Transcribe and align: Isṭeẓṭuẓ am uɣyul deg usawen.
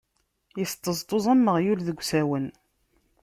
Isṭeẓṭuẓ 0.63 1.25
am 1.33 1.45
uɣyul 1.51 1.79
deg 1.87 1.99
usawen. 2.01 2.47